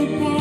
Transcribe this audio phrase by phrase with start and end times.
[0.00, 0.39] disappoint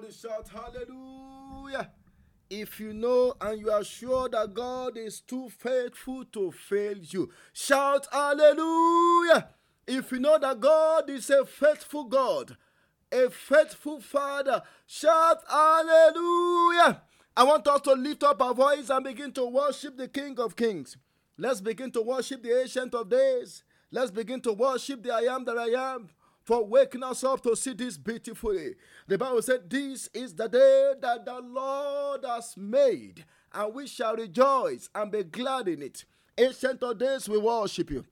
[0.00, 1.90] somebody shout hallelujah.
[2.48, 7.30] If you know and you are sure that God is too faithful to fail you,
[7.52, 9.50] shout hallelujah.
[9.86, 12.56] If you know that God is a faithful God,
[13.12, 17.02] a faithful Father, shout hallelujah.
[17.36, 20.56] I want us to lift up our voice and begin to worship the King of
[20.56, 20.96] Kings.
[21.38, 23.62] Let's begin to worship the Ancient of Days.
[23.90, 26.10] Let's begin to worship the I am that I am
[26.44, 28.74] for waking us up to see this beautifully.
[29.06, 34.16] The Bible said, This is the day that the Lord has made, and we shall
[34.16, 36.04] rejoice and be glad in it.
[36.36, 38.04] Ancient of Days, we worship you.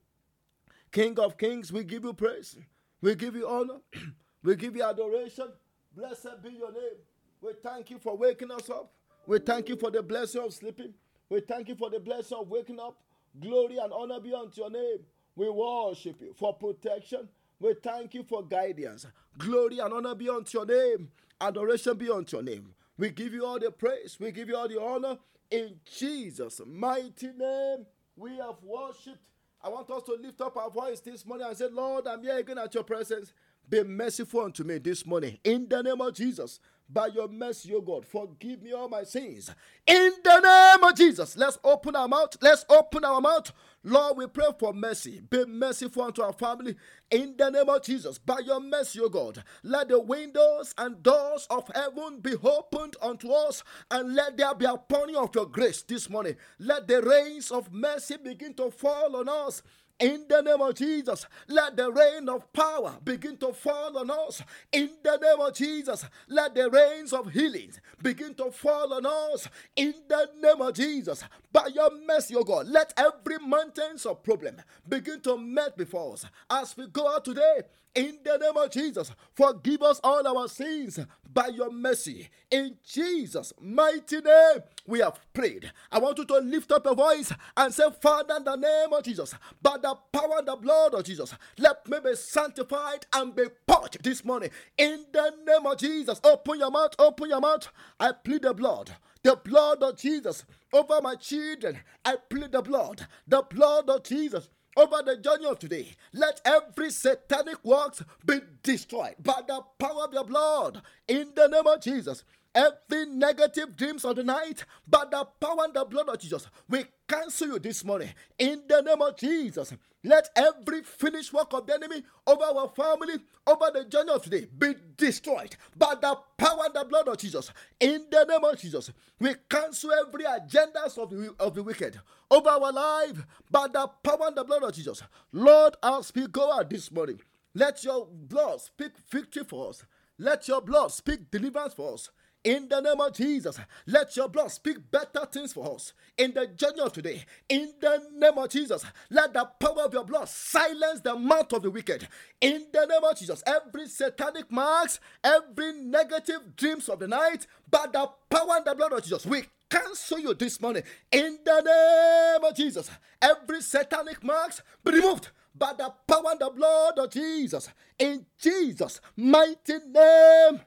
[0.91, 2.57] King of Kings, we give you praise.
[3.01, 3.79] We give you honor.
[4.43, 5.47] we give you adoration.
[5.95, 6.97] Blessed be your name.
[7.41, 8.91] We thank you for waking us up.
[9.25, 10.93] We thank you for the blessing of sleeping.
[11.29, 12.97] We thank you for the blessing of waking up.
[13.39, 14.99] Glory and honor be unto your name.
[15.35, 17.29] We worship you for protection.
[17.59, 19.05] We thank you for guidance.
[19.37, 21.09] Glory and honor be unto your name.
[21.41, 22.73] Adoration be unto your name.
[22.97, 24.17] We give you all the praise.
[24.19, 25.17] We give you all the honor.
[25.51, 29.19] In Jesus' mighty name, we have worshipped.
[29.61, 32.37] I want us to lift up our voice this morning and say, Lord, I'm here
[32.37, 33.33] again at your presence.
[33.67, 35.37] Be merciful unto me this morning.
[35.43, 36.59] In the name of Jesus,
[36.89, 39.51] by your mercy, O God, forgive me all my sins.
[39.85, 42.37] In the name of Jesus, let's open our mouth.
[42.41, 43.51] Let's open our mouth.
[43.83, 45.21] Lord, we pray for mercy.
[45.29, 46.75] Be merciful unto our family.
[47.11, 51.47] In the name of Jesus, by your mercy, O God, let the windows and doors
[51.49, 55.81] of heaven be opened unto us, and let there be a pouring of your grace
[55.81, 56.35] this morning.
[56.59, 59.63] Let the rains of mercy begin to fall on us.
[59.99, 64.41] In the name of Jesus, let the rain of power begin to fall on us.
[64.71, 67.71] In the name of Jesus, let the rains of healing
[68.01, 69.49] begin to fall on us.
[69.75, 74.55] In the name of Jesus, by your mercy, O God, let every mountains of problem
[74.87, 77.61] begin to melt before us as we go out today.
[77.95, 80.99] In the name of Jesus, forgive us all our sins
[81.31, 82.29] by your mercy.
[82.49, 85.71] In Jesus' mighty name, we have prayed.
[85.91, 89.03] I want you to lift up your voice and say, Father, in the name of
[89.03, 93.45] Jesus, by the power and the blood of Jesus, let me be sanctified and be
[93.67, 94.49] purged this morning.
[94.77, 97.67] In the name of Jesus, open your mouth, open your mouth.
[97.99, 98.91] I plead the blood
[99.23, 101.77] the blood of Jesus over my children.
[102.05, 104.49] I plead the blood, the blood of Jesus
[104.79, 105.87] over the journey of today.
[106.13, 111.67] Let every satanic works be destroyed by the power of your blood in the name
[111.67, 112.23] of Jesus.
[112.55, 116.85] Every negative dreams of the night, by the power and the blood of Jesus, we
[117.07, 119.73] cancel you this morning in the name of Jesus.
[120.03, 123.15] Let every finished work of the enemy over our family,
[123.45, 127.51] over the journey of today, be destroyed by the power and the blood of Jesus.
[127.79, 131.99] In the name of Jesus, we cancel every agendas of the, of the wicked
[132.31, 135.03] over our life by the power and the blood of Jesus.
[135.33, 137.19] Lord, I speak God this morning.
[137.53, 139.83] Let your blood speak victory for us.
[140.17, 142.09] Let your blood speak deliverance for us.
[142.43, 146.47] In the name of Jesus, let your blood speak better things for us in the
[146.47, 147.25] journey of today.
[147.49, 151.63] In the name of Jesus, let the power of your blood silence the mouth of
[151.63, 152.07] the wicked.
[152.39, 157.87] In the name of Jesus, every satanic marks, every negative dreams of the night, by
[157.91, 160.83] the power and the blood of Jesus, we cancel you this morning.
[161.11, 162.89] In the name of Jesus,
[163.21, 167.67] every satanic marks be removed by the power and the blood of Jesus.
[167.97, 170.61] In Jesus' mighty name,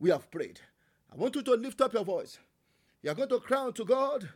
[0.00, 0.58] we have prayed.
[1.12, 2.38] I want you to lift up your voice.
[3.02, 4.26] You're going to cry unto God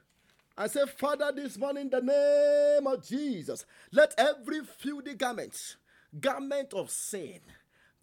[0.58, 5.76] and say, Father, this morning, in the name of Jesus, let every filthy garment,
[6.20, 7.40] garment of sin,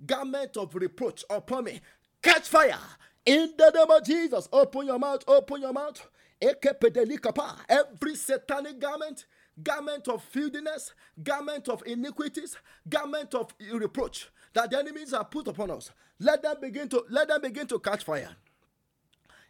[0.03, 1.81] garment of reproach upon me,
[2.21, 2.79] catch fire.
[3.25, 6.07] In the name of Jesus, open your mouth, open your mouth.
[6.41, 9.25] Every satanic garment,
[9.61, 10.93] garment of filthiness,
[11.23, 12.57] garment of iniquities,
[12.89, 17.27] garment of reproach that the enemies have put upon us, let them begin to let
[17.27, 18.35] them begin to catch fire.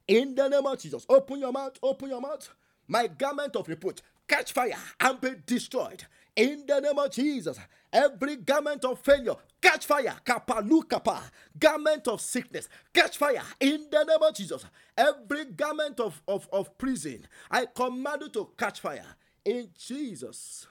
[0.07, 2.50] In the name of Jesus, open your mouth, open your mouth.
[2.88, 6.05] My garment of reproach, catch fire and be destroyed.
[6.35, 7.57] In the name of Jesus,
[7.91, 10.15] every garment of failure, catch fire.
[10.25, 11.21] Kapalu kapa.
[11.57, 13.44] Garment of sickness, catch fire.
[13.59, 14.65] In the name of Jesus,
[14.97, 19.05] every garment of, of, of prison, I command you to catch fire.
[19.45, 20.67] In Jesus'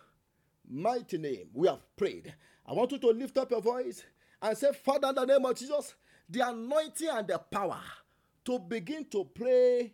[0.69, 2.35] mighty name, we have prayed.
[2.67, 4.05] I want you to lift up your voice
[4.43, 5.95] and say, Father, in the name of Jesus,
[6.29, 7.81] the anointing and the power
[8.45, 9.93] to begin to pray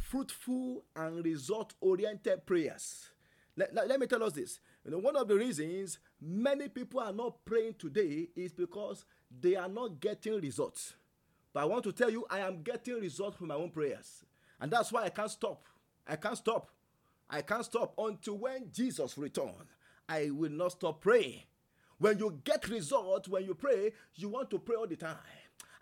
[0.00, 3.10] fruitful and result oriented prayers.
[3.56, 4.60] Let, let, let, me tell us this.
[4.84, 9.04] You know, one of the reasons many people are not praying today is because
[9.40, 10.94] they are not getting results.
[11.52, 14.24] But I want to tell you, I am getting results from my own prayers.
[14.60, 15.66] And that's why I can't stop.
[16.06, 16.70] I can't stop.
[17.28, 19.74] I can't stop until when Jesus returns.
[20.08, 21.42] I will not stop praying.
[21.98, 25.16] When you get results, when you pray, you want to pray all the time.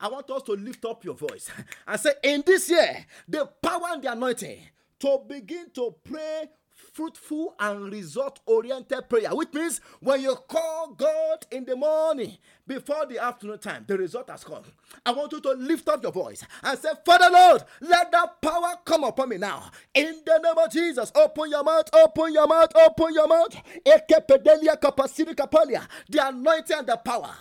[0.00, 1.50] I want us to lift up your voice
[1.87, 4.61] and say, In this year, the power and the anointing
[5.00, 6.49] to begin to pray
[6.93, 12.37] fruitful and result oriented prayer, which means when you call God in the morning
[12.67, 14.62] before the afternoon time, the result has come.
[15.05, 18.75] I want you to lift up your voice and say, Father Lord, let that power
[18.85, 19.70] come upon me now.
[19.94, 23.55] In the name of Jesus, open your mouth, open your mouth, open your mouth.
[26.08, 27.35] The anointing and the power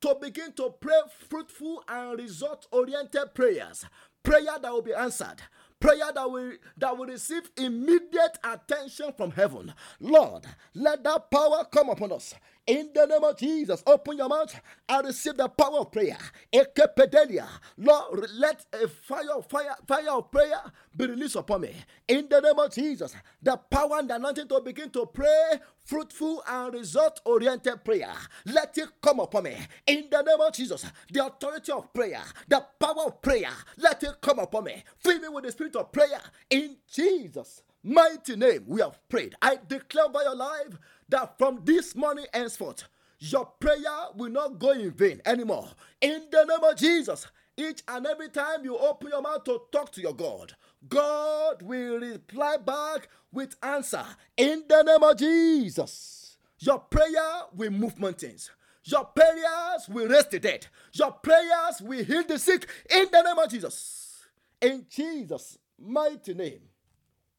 [0.00, 3.84] to begin to pray fruitful and result oriented prayers.
[4.22, 5.36] Prayer that will be answered.
[5.80, 9.72] Prayer that will, that will receive immediate attention from heaven.
[10.00, 12.34] Lord, let that power come upon us
[12.68, 14.54] in the name of Jesus, open your mouth
[14.88, 16.18] and receive the power of prayer.
[16.54, 17.48] Ekepedelia.
[17.78, 20.62] Lord, let a fire, fire, fire of prayer
[20.96, 21.74] be released upon me.
[22.08, 26.44] In the name of Jesus, the power and the anointing to begin to pray fruitful
[26.48, 28.12] and result oriented prayer.
[28.46, 29.56] Let it come upon me.
[29.86, 34.20] In the name of Jesus, the authority of prayer, the power of prayer, let it
[34.20, 34.84] come upon me.
[34.98, 36.20] Fill me with the spirit of prayer.
[36.50, 39.34] In Jesus' mighty name, we have prayed.
[39.42, 40.78] I declare by your life
[41.08, 42.84] that from this morning henceforth,
[43.18, 45.68] your prayer will not go in vain anymore.
[46.00, 47.26] In the name of Jesus,
[47.56, 50.54] each and every time you open your mouth to talk to your God,
[50.88, 54.04] God will reply back with answer
[54.36, 56.36] in the name of Jesus.
[56.60, 58.50] Your prayer will move mountains.
[58.84, 60.66] Your prayers will raise the dead.
[60.92, 64.24] Your prayers will heal the sick in the name of Jesus.
[64.60, 66.60] In Jesus' mighty name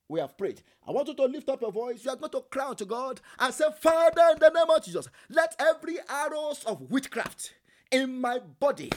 [0.10, 0.62] we have prayed.
[0.86, 2.04] I want you to lift up your voice.
[2.04, 4.84] You are going to cry out to God and say, Father, in the name of
[4.84, 7.54] Jesus, let every arrows of witchcraft
[7.92, 8.92] in my body,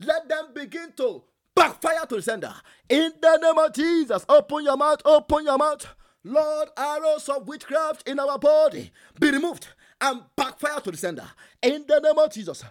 [0.00, 1.22] let them begin to
[1.54, 2.54] backfire to the sender.
[2.88, 5.86] In the name of Jesus, open your mouth, open your mouth.
[6.24, 9.68] Lord, arrows of witchcraft in our body be removed
[10.00, 11.28] and backfire to the sender.
[11.62, 12.64] In the name of Jesus.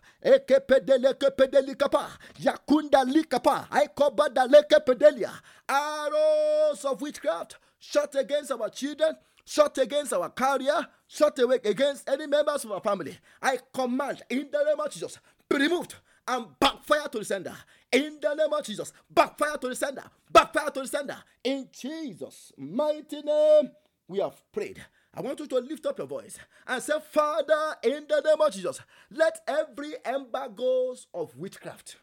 [5.69, 9.15] Arrows of witchcraft shot against our children,
[9.45, 13.17] shot against our career, shot away against any members of our family.
[13.41, 15.19] I command in the name of Jesus,
[15.49, 15.95] be removed
[16.27, 17.55] and backfire to the sender.
[17.91, 21.17] In the name of Jesus, backfire to the sender, backfire to the sender.
[21.43, 23.71] In Jesus' mighty name,
[24.07, 24.83] we have prayed.
[25.13, 28.53] I want you to lift up your voice and say, Father, in the name of
[28.53, 28.79] Jesus,
[29.09, 31.95] let every embargoes of witchcraft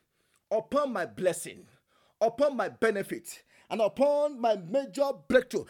[0.51, 1.67] upon my blessing,
[2.21, 5.65] upon my benefit and upon my major breakthrough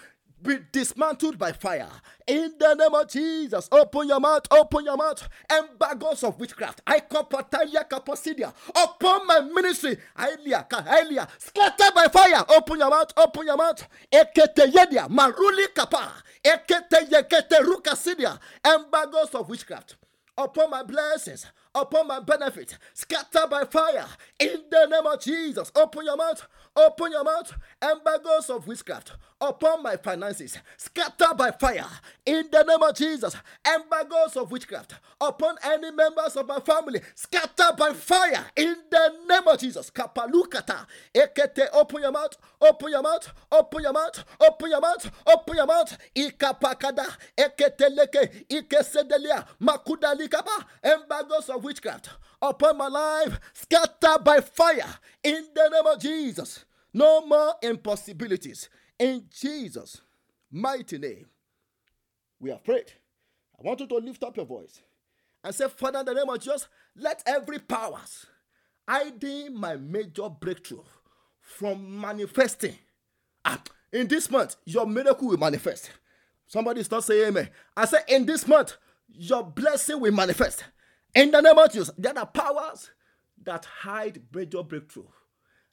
[0.44, 1.88] be dismantled by fire.
[2.26, 5.26] In the name of Jesus, open your mouth, open your mouth.
[5.50, 6.82] Embargoes of witchcraft.
[6.86, 9.96] I kapatalia kapasidia upon my ministry.
[10.18, 12.44] Ailia, Ailia, scattered by fire.
[12.50, 13.86] Open your mouth, open your mouth.
[14.12, 16.12] Ekete yedia, maruli kapa.
[16.44, 18.38] Ekete yekete rukasidia.
[18.64, 19.96] Embargoes of witchcraft
[20.36, 24.06] upon my blessings, upon my benefit, scattered by fire.
[24.38, 26.46] In the name of Jesus, open your mouth,
[26.76, 27.52] open your mouth.
[27.83, 31.87] Embargoes of witchcraft upon my finances, scattered by fire.
[32.25, 37.76] In the name of Jesus, embargoes of witchcraft upon any members of my family, scattered
[37.76, 38.45] by fire.
[38.57, 40.87] In the name of Jesus, kapalukata.
[41.14, 45.66] Ekete, open your mouth, open your mouth, open your mouth, open your mouth, open your
[45.66, 45.99] mouth.
[46.14, 52.11] Ikapakada, ekete leke, ikesedelia, makudalikaba, embargoes of witchcraft
[52.50, 54.94] upon my life, scattered by fire.
[55.22, 58.68] In the name of Jesus, no more impossibilities.
[58.98, 60.00] In Jesus'
[60.50, 61.26] mighty name,
[62.38, 62.92] we have prayed.
[63.58, 64.80] I want you to lift up your voice
[65.42, 68.26] and say, Father, in the name of Jesus, let every powers
[68.88, 70.82] hiding my major breakthrough
[71.40, 72.76] from manifesting.
[73.44, 73.60] Ah,
[73.92, 75.90] in this month, your miracle will manifest.
[76.46, 77.48] Somebody start saying amen.
[77.76, 78.76] I say, in this month,
[79.08, 80.64] your blessing will manifest.
[81.14, 82.90] In the name of Jesus, there are powers
[83.44, 85.04] that hide major breakthrough.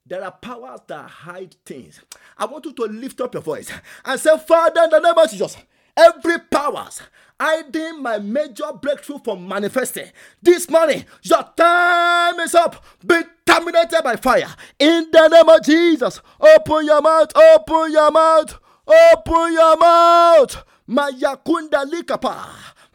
[0.06, 2.00] There are powers that hide things.
[2.38, 3.72] I want you to lift up your voice
[4.06, 5.58] and say, Father, in the name of Jesus,
[5.98, 7.02] every powers
[7.40, 10.12] hiding my major breakthrough from manifesting
[10.44, 12.84] this morning, your time is up.
[13.06, 14.54] Be terminated by fire.
[14.78, 20.64] In the name of Jesus, open your mouth, open your mouth, open your mouth.
[20.88, 22.48] Mayakunda likapa.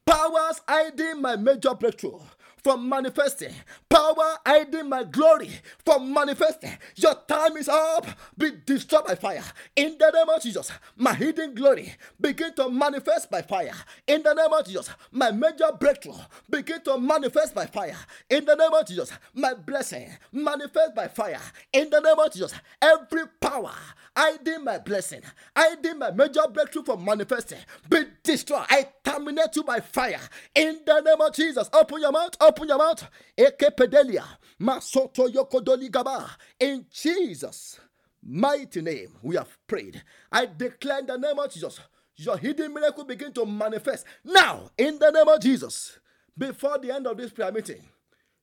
[0.05, 2.21] Powers hiding my major breakthrough
[2.67, 3.55] from manifesting.
[3.89, 5.53] Power hiding my glory
[5.85, 6.77] from manifesting.
[6.97, 8.05] Your time is up.
[8.37, 9.45] Be destroyed by fire.
[9.77, 13.71] In the name of Jesus, my hidden glory begin to manifest by fire.
[14.09, 16.19] In the name of Jesus, my major breakthrough
[16.51, 17.97] begin to manifest by fire.
[18.29, 21.41] In the name of Jesus, my blessing manifest by fire.
[21.73, 23.75] In the name of Jesus, every power
[24.17, 25.21] hiding my blessing,
[25.55, 27.59] I hiding my major breakthrough from manifesting,
[27.89, 28.67] be destroyed.
[28.69, 30.21] I terminate you by fire.
[30.55, 33.07] In the name of Jesus, open your mouth, open your mouth.
[33.37, 34.25] Ekepedelia,
[34.61, 36.31] masoto yokodoli gaba.
[36.59, 37.79] In Jesus'
[38.23, 40.03] mighty name, we have prayed.
[40.33, 41.81] I declare in the name of Jesus,
[42.17, 44.71] your hidden miracle begin to manifest now.
[44.79, 45.99] In the name of Jesus,
[46.37, 47.83] before the end of this prayer meeting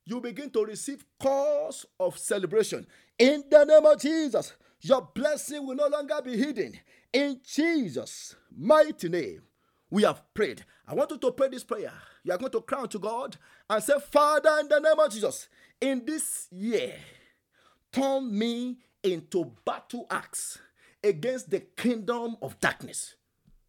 [0.05, 2.85] you begin to receive cause of celebration
[3.17, 4.53] in the name of Jesus.
[4.83, 6.77] Your blessing will no longer be hidden.
[7.13, 9.41] In Jesus' mighty name,
[9.89, 10.65] we have prayed.
[10.85, 11.93] I want you to pray this prayer.
[12.23, 13.37] You are going to crown to God
[13.69, 15.47] and say, Father, in the name of Jesus,
[15.79, 16.95] in this year,
[17.93, 20.59] turn me into battle axe
[21.01, 23.15] against the kingdom of darkness.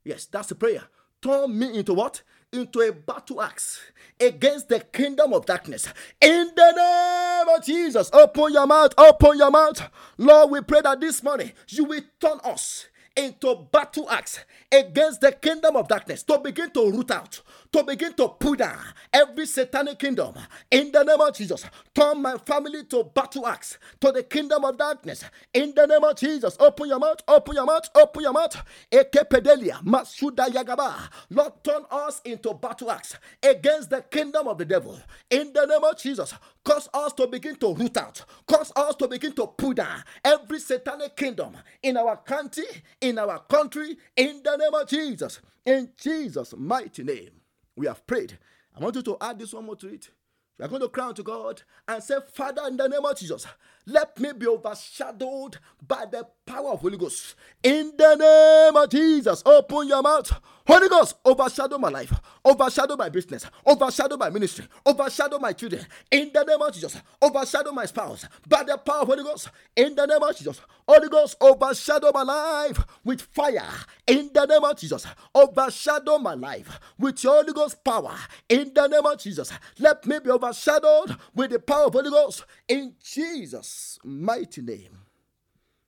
[0.05, 0.83] Yes, that's the prayer.
[1.23, 2.23] Turn me into what?
[2.55, 3.81] Into a battle axe
[4.21, 5.89] against the kingdom of darkness.
[6.21, 9.83] In the name of Jesus, open your mouth, open your mouth.
[10.19, 14.39] Lord, we pray that this morning you will turn us into battle axe
[14.71, 17.43] against the kingdom of darkness to begin to root out,
[17.75, 18.79] to begin to put down
[19.13, 20.33] every satanic kingdom
[20.71, 21.65] in the name of Jesus.
[21.93, 26.17] Turn my family to battle axe to the kingdom of darkness in the name of
[26.17, 26.57] Jesus.
[26.61, 28.63] Open your mouth, open your mouth, open your mouth.
[28.93, 30.95] Ekepedelia, Masuda Yagaba.
[31.31, 34.97] Lord, turn us into battle axe against the kingdom of the devil
[35.29, 36.33] in the name of Jesus.
[36.65, 40.61] Cause us to begin to root out, cause us to begin to put down every
[40.61, 42.65] satanic kingdom in our country,
[43.01, 45.41] in our country, in the name of Jesus.
[45.67, 47.31] In Jesus' mighty name,
[47.77, 48.39] we have prayed.
[48.77, 50.11] I want you to add this one more to it.
[50.59, 53.45] You are going to cry to God and say, Father, in the name of Jesus,
[53.87, 57.35] let me be overshadowed by the power of Holy Ghost.
[57.63, 60.41] In the name of Jesus, open your mouth.
[60.67, 65.85] Holy Ghost, overshadow my life, overshadow my business, overshadow my ministry, overshadow my children.
[66.11, 69.51] In the name of Jesus, overshadow my spouse by the power of Holy Ghost.
[69.77, 73.69] In the name of Jesus, Holy Ghost, overshadow my life with fire.
[74.07, 78.17] In the name of Jesus, overshadow my life with your Holy Ghost power.
[78.49, 82.43] In the name of Jesus, let me be overshadowed with the power of Holy Ghost.
[82.67, 84.97] In Jesus' mighty name,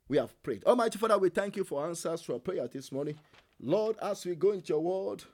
[0.06, 0.64] we have prayed.
[0.64, 3.18] Almighty Father, we thank you for answers to our prayer this morning.
[3.60, 5.24] Lord, as we go into your word,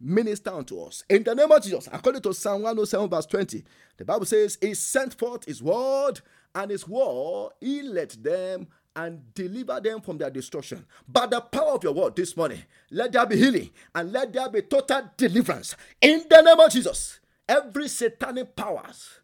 [0.00, 1.04] minister unto us.
[1.08, 3.64] In the name of Jesus, according to Psalm 107, verse 20,
[3.96, 6.20] the Bible says, He sent forth His word,
[6.54, 10.86] and His word, He led them and deliver them from their destruction.
[11.06, 14.48] By the power of your word this morning, let there be healing and let there
[14.48, 15.76] be total deliverance.
[16.00, 19.20] In the name of Jesus, every satanic powers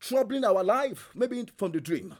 [0.00, 2.12] troubling our life, maybe from the dream,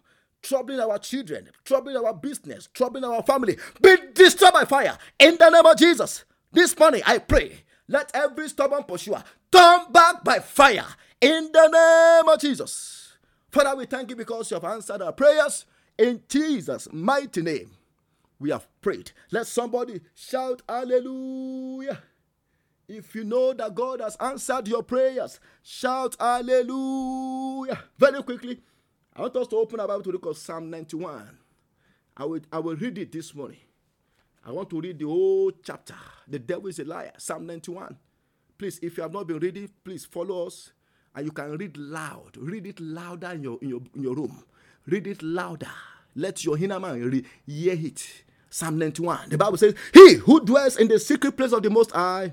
[0.42, 5.48] troubling our children, troubling our business, troubling our family, be destroyed by fire in the
[5.50, 6.24] name of Jesus.
[6.52, 10.86] This morning, I pray, let every stubborn pursuer turn back by fire
[11.20, 13.16] in the name of Jesus.
[13.50, 15.66] Father, we thank you because you have answered our prayers
[15.98, 17.70] in Jesus' mighty name.
[18.38, 19.12] We have prayed.
[19.30, 22.02] Let somebody shout hallelujah.
[22.88, 27.78] If you know that God has answered your prayers, shout hallelujah.
[27.98, 28.60] Very quickly,
[29.14, 31.28] I want us to open our Bible to look at Psalm 91.
[32.16, 33.58] I will, I will read it this morning.
[34.44, 35.94] I want to read the whole chapter.
[36.26, 37.12] The devil is a liar.
[37.18, 37.96] Psalm 91.
[38.58, 40.72] Please, if you have not been reading, please follow us.
[41.14, 42.36] And you can read loud.
[42.38, 44.44] Read it louder in your, in your, in your room.
[44.86, 45.68] Read it louder.
[46.16, 48.24] Let your inner man re- hear it.
[48.48, 49.28] Psalm 91.
[49.30, 52.32] The Bible says, He who dwells in the secret place of the Most High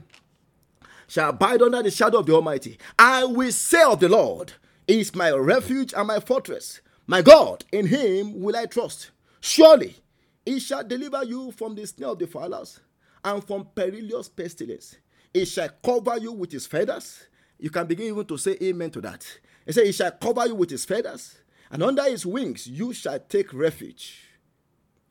[1.07, 2.77] shall abide under the shadow of the Almighty.
[2.97, 4.53] I will say of the Lord,
[4.89, 6.81] Is my refuge and my fortress.
[7.05, 9.11] My God, in Him will I trust.
[9.39, 9.95] Surely
[10.43, 12.79] He shall deliver you from the snare of the fowlers
[13.23, 14.95] and from perilous pestilence.
[15.31, 17.27] He shall cover you with His feathers.
[17.59, 19.27] You can begin even to say amen to that.
[19.63, 21.37] He said, He shall cover you with His feathers,
[21.69, 24.23] and under His wings you shall take refuge.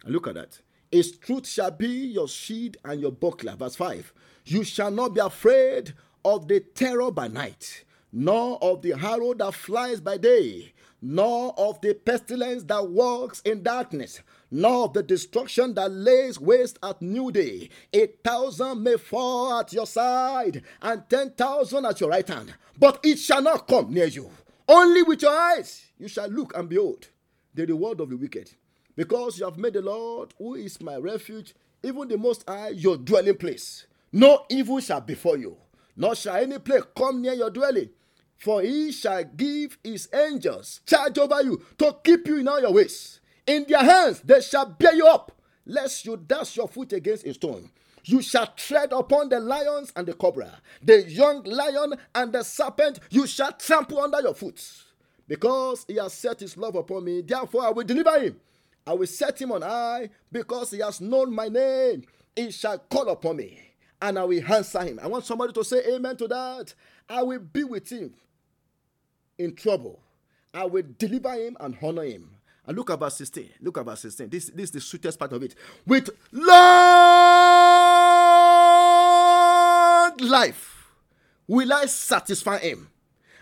[0.05, 0.59] And look at that.
[0.91, 3.55] His truth shall be your shield and your buckler.
[3.55, 4.13] Verse 5.
[4.47, 5.95] You shall not be afraid
[6.25, 11.81] of the terror by night, nor of the arrow that flies by day, nor of
[11.81, 17.31] the pestilence that walks in darkness, nor of the destruction that lays waste at new
[17.31, 17.69] day.
[17.93, 23.01] A thousand may fall at your side, and ten thousand at your right hand, but
[23.05, 24.31] it shall not come near you.
[24.67, 27.09] Only with your eyes you shall look and behold
[27.55, 28.51] the reward of the wicked.
[28.97, 32.97] Because you have made the Lord, who is my refuge, even the Most High, your
[32.97, 33.87] dwelling place.
[34.13, 35.57] No evil shall befall you,
[35.97, 37.91] nor shall any plague come near your dwelling.
[38.39, 42.73] For he shall give his angels charge over you to keep you in all your
[42.73, 43.21] ways.
[43.47, 45.33] In their hands they shall bear you up,
[45.67, 47.69] lest you dash your foot against a stone.
[48.05, 53.01] You shall tread upon the lions and the cobra, the young lion and the serpent
[53.11, 54.65] you shall trample under your foot.
[55.27, 58.41] Because he has set his love upon me, therefore I will deliver him.
[58.87, 62.05] I will set him on high because he has known my name.
[62.35, 63.61] He shall call upon me
[64.01, 65.01] and I will answer him.
[65.03, 66.73] I want somebody to say amen to that.
[67.09, 68.15] I will be with him
[69.39, 70.01] in trouble.
[70.53, 72.31] I will deliver him and honor him.
[72.67, 73.51] And look at verse 16.
[73.63, 74.29] Look at verse 16.
[74.29, 75.55] This, this is the sweetest part of it.
[75.87, 76.49] With long
[80.19, 80.93] life
[81.47, 82.91] will I satisfy him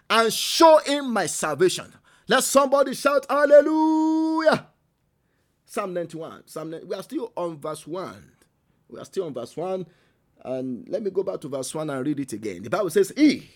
[0.09, 1.93] and show him my salvation.
[2.29, 4.67] Let somebody shout hallelujah.
[5.65, 6.45] Psalm 91.
[6.47, 6.89] Psalm, 91.
[6.89, 8.33] we are still on verse 1.
[8.89, 9.87] We are still on verse 1.
[10.45, 12.63] And let me go back to verse 1 and read it again.
[12.63, 13.51] The Bible says, He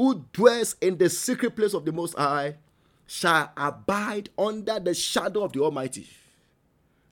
[0.00, 2.54] who dwells in the secret place of the Most High
[3.06, 6.08] shall abide under the shadow of the Almighty.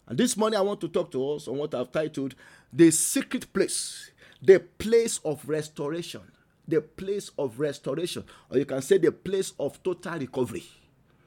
[0.07, 2.35] And this morning I want to talk to us on what I've titled
[2.73, 6.23] The Secret Place, the place of restoration.
[6.67, 10.65] The place of restoration, or you can say the place of total recovery.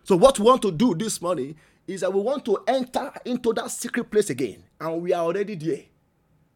[0.03, 1.55] So, what we want to do this morning
[1.87, 5.53] is that we want to enter into that secret place again, and we are already
[5.53, 5.83] there.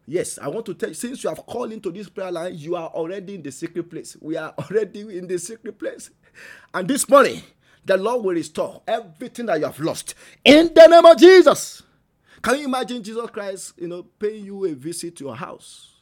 [0.08, 2.76] Yes, I want to tell you, since you have called into this prayer line, you
[2.76, 4.16] are already in the secret place.
[4.22, 6.12] We are already in the secret place.
[6.74, 7.42] And this morning,
[7.86, 11.84] the Lord will restore everything that you have lost in the name of Jesus.
[12.42, 15.94] Can you imagine Jesus Christ, you know, paying you a visit to your house?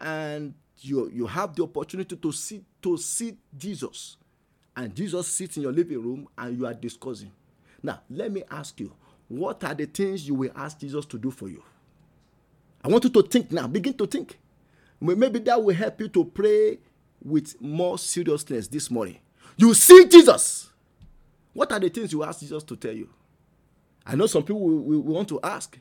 [0.00, 4.16] And you, you have the opportunity to see to see Jesus.
[4.76, 7.30] And Jesus sits in your living room and you are discussing.
[7.82, 8.92] Now, let me ask you,
[9.28, 11.62] what are the things you will ask Jesus to do for you?
[12.84, 13.66] I want you to think now.
[13.66, 14.38] Begin to think.
[15.00, 16.78] Maybe that will help you to pray
[17.22, 19.18] with more seriousness this morning.
[19.56, 20.70] You see Jesus.
[21.54, 23.08] What are the things you ask Jesus to tell you?
[24.06, 25.78] I know some people will, will, want to ask.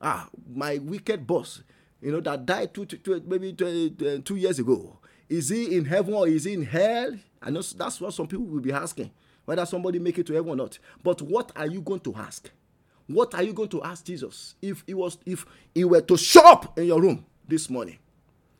[0.00, 1.62] Ah, my wicked boss,
[2.00, 4.98] you know, that died two, two, two, maybe two, two years ago.
[5.28, 7.16] Is he in heaven or is he in hell?
[7.42, 9.10] I know that's what some people will be asking,
[9.46, 10.78] whether somebody make it to heaven or not.
[11.02, 12.50] But what are you going to ask?
[13.06, 16.44] What are you going to ask Jesus if he was if he were to show
[16.44, 17.98] up in your room this morning?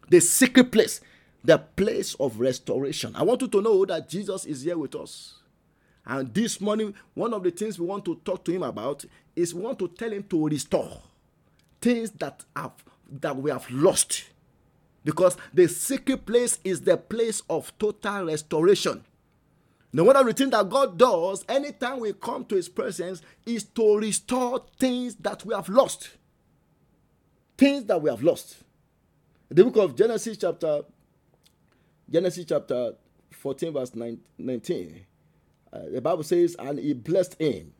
[0.08, 1.00] The secret place,
[1.42, 3.14] the place of restoration.
[3.16, 5.34] I want you to know that Jesus is here with us.
[6.04, 9.04] And this morning, one of the things we want to talk to him about
[9.34, 11.02] is we want to tell him to restore
[11.80, 12.72] things that have
[13.20, 14.24] that we have lost.
[15.04, 19.04] Because the secret place is the place of total restoration.
[19.96, 23.64] Now, one of the things that God does anytime we come to His presence is
[23.64, 26.10] to restore things that we have lost.
[27.56, 28.58] Things that we have lost.
[29.48, 30.82] The book of Genesis, chapter
[32.10, 32.92] Genesis, chapter
[33.30, 33.92] 14, verse
[34.36, 35.06] 19.
[35.72, 37.72] Uh, the Bible says, And He blessed him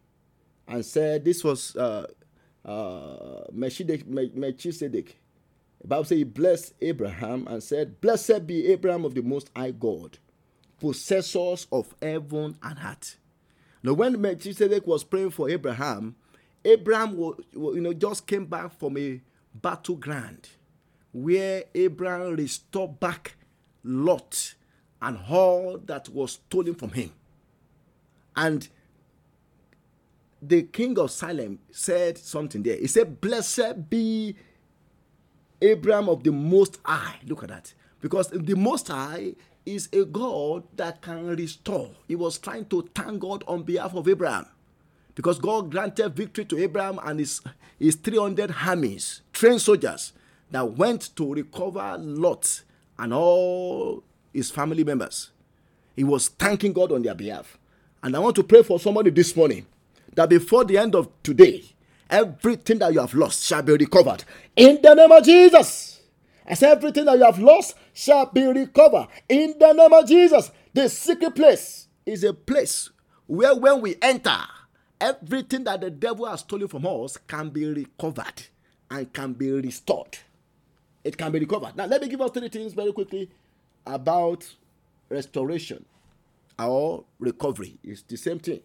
[0.66, 2.06] and said, This was uh,
[2.64, 3.44] uh.
[3.52, 5.18] Melchizedek.
[5.82, 9.72] The Bible says he blessed Abraham and said, Blessed be Abraham of the Most High
[9.72, 10.16] God,
[10.80, 13.18] possessors of heaven and earth.
[13.82, 16.16] Now, when Melchizedek was praying for Abraham,
[16.64, 19.20] Abraham, was, you know, just came back from a
[19.54, 20.48] battleground
[21.12, 23.36] where Abraham restored back
[23.84, 24.54] Lot
[25.00, 27.12] and all that was stolen from him.
[28.34, 28.68] And
[30.42, 32.76] the king of Salem said something there.
[32.76, 34.36] He said, Blessed be
[35.62, 37.16] Abraham of the Most High.
[37.26, 37.72] Look at that.
[38.00, 39.34] Because the Most High
[39.66, 41.90] is a God that can restore.
[42.08, 44.46] He was trying to thank God on behalf of Abraham.
[45.16, 47.40] Because God granted victory to Abraham and his,
[47.78, 50.12] his 300 armies, trained soldiers,
[50.52, 52.62] that went to recover Lot
[52.98, 55.30] and all his family members.
[55.96, 57.58] He was thanking God on their behalf.
[58.02, 59.66] And I want to pray for somebody this morning
[60.14, 61.64] that before the end of today,
[62.08, 64.22] everything that you have lost shall be recovered.
[64.54, 65.95] In the name of Jesus.
[66.54, 69.08] Say everything that you have lost shall be recovered.
[69.28, 70.50] In the name of Jesus.
[70.72, 72.90] The secret place is a place
[73.26, 74.36] where when we enter,
[75.00, 78.42] everything that the devil has stolen from us can be recovered
[78.90, 80.18] and can be restored.
[81.02, 81.76] It can be recovered.
[81.76, 83.30] Now, let me give us three things very quickly
[83.86, 84.46] about
[85.08, 85.84] restoration
[86.58, 87.78] or recovery.
[87.82, 88.60] It's the same thing.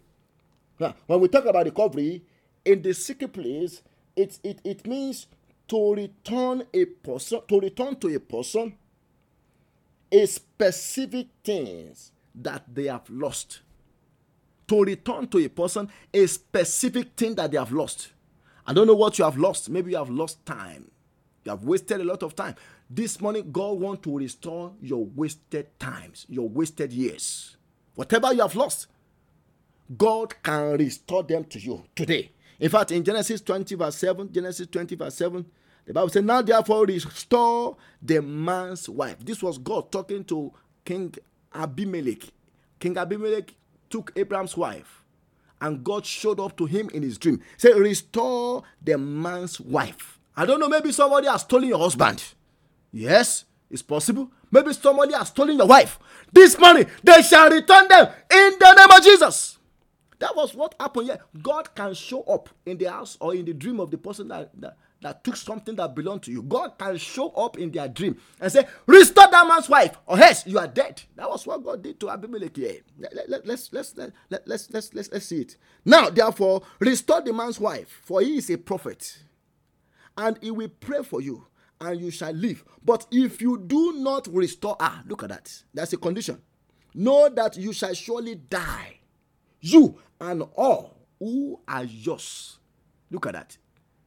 [0.78, 2.22] Now, when we talk about recovery,
[2.64, 3.82] in the secret place,
[4.16, 5.26] it, it, it means
[5.72, 8.74] to return a person, to return to a person
[10.12, 13.62] a specific things that they have lost.
[14.68, 18.12] To return to a person a specific thing that they have lost.
[18.66, 19.70] I don't know what you have lost.
[19.70, 20.90] Maybe you have lost time.
[21.42, 22.54] You have wasted a lot of time.
[22.90, 27.56] This morning, God wants to restore your wasted times, your wasted years.
[27.94, 28.88] Whatever you have lost,
[29.96, 32.32] God can restore them to you today.
[32.60, 35.46] In fact, in Genesis 20, verse 7, Genesis 20, verse 7,
[35.84, 39.24] the Bible says, Now therefore restore the man's wife.
[39.24, 40.52] This was God talking to
[40.84, 41.14] King
[41.54, 42.22] Abimelech.
[42.78, 43.54] King Abimelech
[43.90, 45.02] took Abraham's wife,
[45.60, 47.40] and God showed up to him in his dream.
[47.56, 50.18] Say, Restore the man's wife.
[50.36, 52.22] I don't know, maybe somebody has stolen your husband.
[52.90, 54.30] Yes, it's possible.
[54.50, 55.98] Maybe somebody has stolen your wife.
[56.32, 59.58] This money, they shall return them in the name of Jesus.
[60.18, 61.18] That was what happened here.
[61.42, 64.50] God can show up in the house or in the dream of the person that,
[64.60, 66.42] that, that took something that belonged to you.
[66.42, 70.46] God can show up in their dream and say, Restore that man's wife, or else
[70.46, 71.02] you are dead.
[71.16, 72.56] That was what God did to Abimelech.
[72.98, 75.56] Let, let, let's, let's, let, let, let's, let's, let's, let's see it.
[75.84, 79.18] Now, therefore, restore the man's wife, for he is a prophet,
[80.16, 81.46] and he will pray for you,
[81.80, 82.64] and you shall live.
[82.84, 85.62] But if you do not restore, ah, look at that.
[85.74, 86.40] That's a condition.
[86.94, 88.98] Know that you shall surely die
[89.62, 92.58] you and all who are yours.
[93.10, 93.56] Look at that.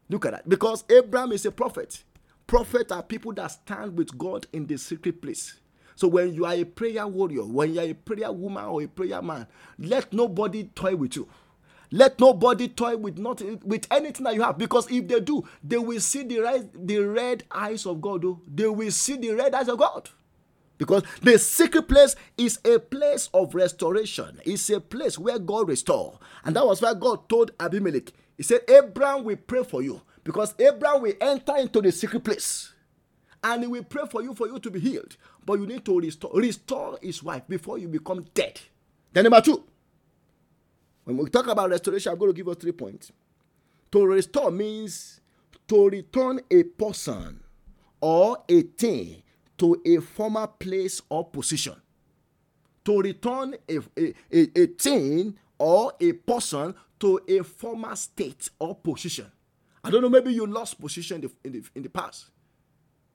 [0.09, 0.49] Look at that.
[0.49, 2.03] Because Abraham is a prophet.
[2.47, 5.55] Prophets are people that stand with God in the secret place.
[5.95, 8.87] So when you are a prayer warrior, when you are a prayer woman or a
[8.87, 9.47] prayer man,
[9.79, 11.27] let nobody toy with you.
[11.91, 15.77] Let nobody toy with not with anything that you have, because if they do, they
[15.77, 18.25] will see the red, the red eyes of God.
[18.25, 18.41] Oh.
[18.53, 20.09] They will see the red eyes of God.
[20.77, 24.41] Because the secret place is a place of restoration.
[24.43, 26.19] It's a place where God restore.
[26.43, 30.01] And that was why God told Abimelech, He said, Abraham will pray for you.
[30.23, 32.73] Because Abraham will enter into the secret place.
[33.43, 35.15] And he will pray for you for you to be healed.
[35.45, 38.59] But you need to restore, restore his wife before you become dead.
[39.13, 39.63] Then number two.
[41.03, 43.11] When we talk about restoration, I'm going to give us three points.
[43.91, 45.21] To restore means
[45.67, 47.41] to return a person
[48.01, 49.21] or a thing
[49.59, 51.75] to a former place or position.
[52.85, 58.75] To return a, a, a, a thing or a person to a former state or
[58.75, 59.31] position.
[59.84, 62.25] I don't know, maybe you lost position in the, in the, in the past.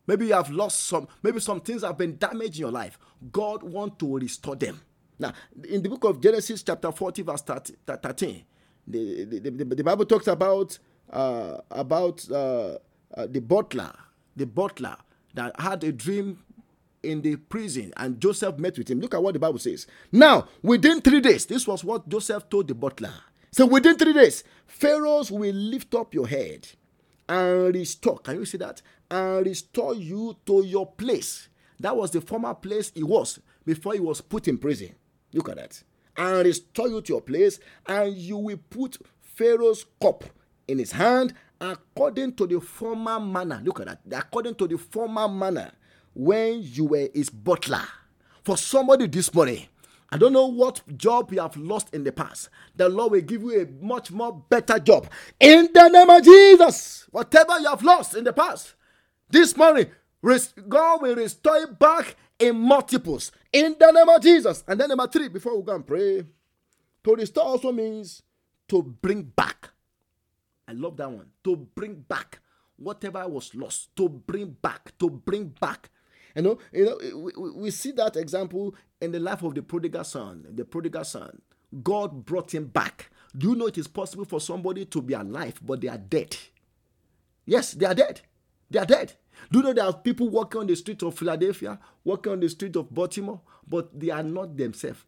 [0.06, 2.98] Maybe you have lost some, maybe some things have been damaged in your life.
[3.32, 4.80] God wants to restore them.
[5.18, 5.32] Now,
[5.68, 8.44] in the book of Genesis, chapter 40, verse 13,
[8.86, 10.78] the, the, the, the Bible talks about
[11.12, 12.78] uh, about uh,
[13.14, 13.92] uh, the butler,
[14.36, 14.96] the butler
[15.34, 16.38] that had a dream
[17.02, 19.00] in the prison and Joseph met with him.
[19.00, 19.86] Look at what the Bible says.
[20.12, 23.12] Now, within three days, this was what Joseph told the butler.
[23.52, 26.68] So, within three days, Pharaohs will lift up your head
[27.28, 28.18] and restore.
[28.18, 28.82] Can you see that?
[29.10, 31.48] And restore you to your place.
[31.80, 34.94] That was the former place he was before he was put in prison.
[35.32, 35.82] Look at that.
[36.16, 40.24] And restore you to your place, and you will put Pharaoh's cup
[40.68, 43.60] in his hand according to the former manner.
[43.64, 44.00] Look at that.
[44.26, 45.72] According to the former manner
[46.14, 47.82] when you were his butler.
[48.44, 49.66] For somebody this morning,
[50.12, 52.48] I don't know what job you have lost in the past.
[52.74, 55.08] The Lord will give you a much more better job.
[55.38, 58.74] In the name of Jesus, whatever you have lost in the past,
[59.28, 59.86] this morning,
[60.68, 63.30] God will restore it back in multiples.
[63.52, 64.64] In the name of Jesus.
[64.66, 66.24] And then number three, before we go and pray,
[67.04, 68.22] to restore also means
[68.68, 69.70] to bring back.
[70.66, 71.26] I love that one.
[71.44, 72.40] To bring back
[72.76, 73.94] whatever was lost.
[73.96, 74.92] To bring back.
[74.98, 75.90] To bring back.
[76.34, 80.04] You know, you know, we, we see that example in the life of the prodigal
[80.04, 80.46] son.
[80.50, 81.40] The prodigal son,
[81.82, 83.10] God brought him back.
[83.36, 86.36] Do you know it is possible for somebody to be alive, but they are dead?
[87.46, 88.20] Yes, they are dead.
[88.70, 89.14] They are dead.
[89.50, 92.48] Do you know there are people walking on the street of Philadelphia, walking on the
[92.48, 95.04] street of Baltimore, but they are not themselves.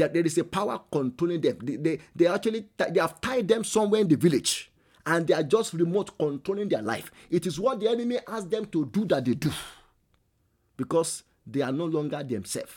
[0.00, 1.58] Are, there is a power controlling them.
[1.62, 4.72] They, they, they actually they have tied them somewhere in the village,
[5.06, 7.12] and they are just remote controlling their life.
[7.30, 9.52] It is what the enemy asks them to do that they do,
[10.76, 12.72] because they are no longer themselves.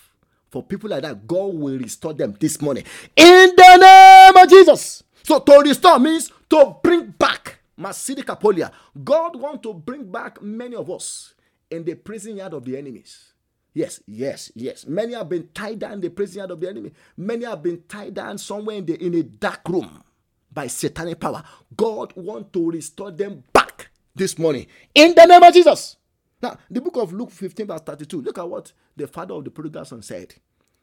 [0.49, 2.83] For people like that, God will restore them this morning
[3.15, 5.03] in the name of Jesus.
[5.23, 8.71] So to restore means to bring back Masidi Kapolia.
[9.03, 11.33] God wants to bring back many of us
[11.69, 13.33] in the prison yard of the enemies.
[13.73, 14.87] Yes, yes, yes.
[14.87, 16.91] Many have been tied down in the prison yard of the enemy.
[17.15, 20.03] Many have been tied down somewhere in, the, in a dark room
[20.51, 21.43] by satanic power.
[21.75, 25.97] God wants to restore them back this morning in the name of Jesus.
[26.41, 29.51] Now, the book of Luke 15, verse 32, look at what the father of the
[29.51, 30.33] prodigal son said.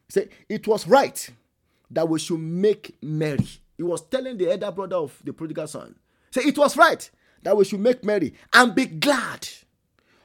[0.07, 1.29] He said, It was right
[1.91, 3.47] that we should make merry.
[3.77, 5.95] He was telling the elder brother of the prodigal son,
[6.31, 7.09] Say, it was right
[7.43, 9.47] that we should make merry and be glad.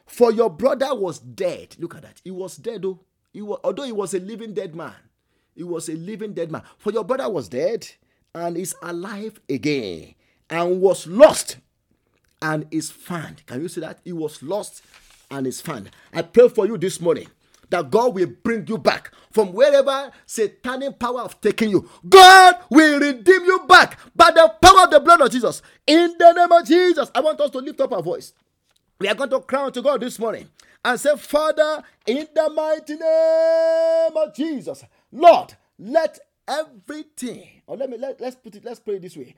[0.06, 1.76] For your brother was dead.
[1.78, 2.20] Look at that.
[2.24, 2.98] He was dead, though.
[3.32, 4.94] He was, although he was a living dead man.
[5.54, 6.62] He was a living dead man.
[6.78, 7.86] For your brother was dead
[8.34, 10.14] and is alive again
[10.48, 11.58] and was lost
[12.42, 13.46] and is found.
[13.46, 14.00] Can you see that?
[14.04, 14.82] He was lost
[15.30, 15.90] and is found.
[16.12, 17.28] I pray for you this morning
[17.70, 21.88] that God will bring you back from wherever satanic power have taken you.
[22.08, 25.62] God will redeem you back by the power of the blood of Jesus.
[25.86, 28.32] In the name of Jesus, I want us to lift up our voice.
[28.98, 30.48] We are going to cry to God this morning
[30.84, 37.96] and say, Father, in the mighty name of Jesus, Lord, let everything, or let me
[37.96, 39.34] let, let's put it, let's pray it this way.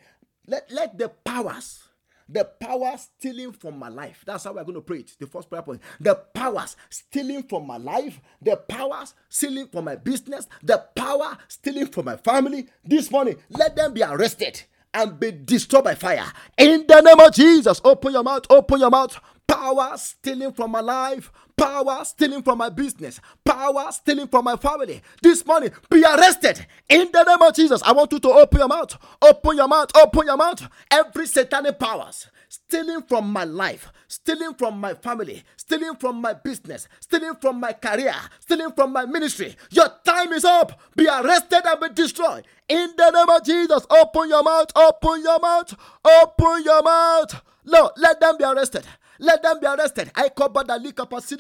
[0.46, 1.84] Let, let the powers
[2.28, 4.22] the power stealing from my life.
[4.26, 5.12] That's how we're going to pray it.
[5.18, 5.80] The first prayer point.
[6.00, 11.86] The powers stealing from my life, the powers stealing from my business, the power stealing
[11.86, 12.68] from my family.
[12.84, 14.62] This morning, let them be arrested
[14.94, 16.26] and be destroyed by fire.
[16.58, 19.18] In the name of Jesus, open your mouth, open your mouth.
[19.46, 25.02] Power stealing from my life, power stealing from my business, power stealing from my family.
[25.20, 27.82] This morning, be arrested in the name of Jesus.
[27.82, 30.66] I want you to open your mouth, open your mouth, open your mouth.
[30.90, 36.86] Every satanic powers stealing from my life, stealing from my family, stealing from my business,
[37.00, 39.56] stealing from my career, stealing from my ministry.
[39.70, 40.78] Your time is up.
[40.94, 42.46] Be arrested and be destroyed.
[42.68, 47.40] In the name of Jesus, open your mouth, open your mouth, open your mouth.
[47.64, 48.84] Lord, let them be arrested.
[49.18, 50.10] Let them be arrested.
[50.14, 50.92] I cover the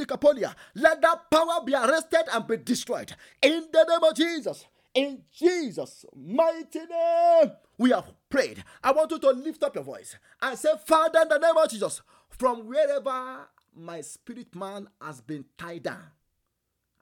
[0.06, 0.54] Kapolia.
[0.76, 3.14] Let that power be arrested and be destroyed.
[3.42, 4.64] In the name of Jesus.
[4.94, 8.62] In Jesus' mighty name, we have prayed.
[8.82, 11.70] I want you to lift up your voice and say, Father, in the name of
[11.70, 16.04] Jesus, from wherever my spirit man has been tied down.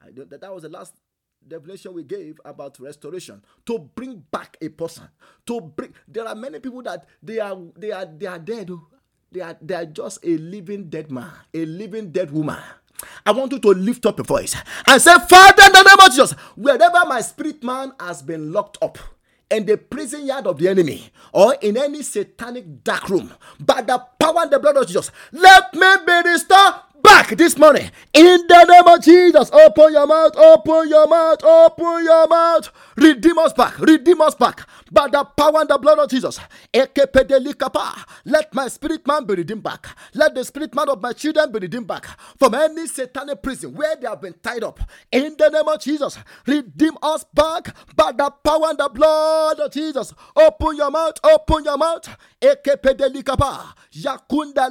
[0.05, 0.95] I know that, that was the last
[1.47, 5.09] definition we gave about restoration to bring back a person
[5.47, 8.87] to bring there are many people that they are they are they are dead oh.
[9.33, 12.59] They are, they are just a living dead man, a living dead woman.
[13.25, 14.55] I want you to lift up your voice
[14.87, 18.79] and say, Father, in the name of Jesus, wherever my spirit man has been locked
[18.83, 18.99] up,
[19.51, 23.99] in the prison yard of the enemy or in any satanic dark room by the
[24.19, 28.65] power and the blood of Jesus, let me be restored back this morning in the
[28.65, 29.51] name of Jesus.
[29.53, 32.71] Open your mouth, open your mouth, open your mouth.
[32.97, 36.39] Redeem us back, redeem us back by the power and the blood of Jesus.
[38.25, 39.87] Let my spirit man be redeemed back.
[40.15, 42.07] Let the spirit man of my children be redeemed back
[42.39, 44.81] from any satanic prison where they have been tied up.
[45.13, 49.73] In the name of Jesus, redeem us back by the power and the blood of
[49.73, 50.13] Jesus.
[50.37, 52.09] Open your mouth, open your mouth.
[53.93, 54.71] Yakunda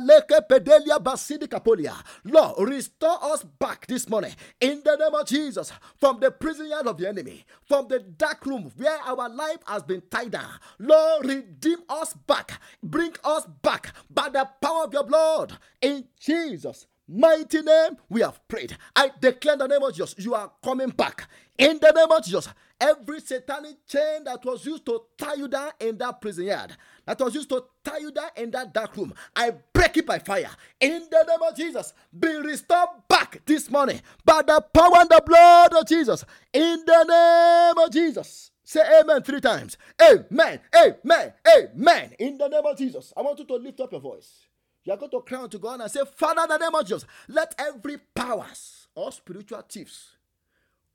[1.00, 1.94] basidi kapolia.
[2.24, 6.88] Lord, restore us back this morning in the name of Jesus from the prison yard
[6.88, 10.52] of the enemy, from the dark room where our life has been tied down.
[10.80, 16.88] Lord, redeem us back, bring us back by the power of your blood in Jesus'
[17.08, 18.78] mighty name, we have prayed.
[18.96, 21.28] I declare the name of Jesus, you are coming back.
[21.58, 22.48] In the name of Jesus,
[22.80, 27.20] every satanic chain that was used to tie you down in that prison yard, that
[27.20, 30.50] was used to tie you down in that dark room, I break it by fire.
[30.80, 35.22] In the name of Jesus, be restored back this morning by the power and the
[35.26, 36.24] blood of Jesus.
[36.54, 38.52] In the name of Jesus.
[38.64, 39.78] Say amen three times.
[40.00, 42.14] Amen, amen, amen.
[42.20, 43.12] In the name of Jesus.
[43.18, 44.46] I want you to lift up your voice.
[44.84, 47.06] You are going to cry unto God and say, Father, in the name of Jesus,
[47.28, 50.12] let every powers or spiritual thieves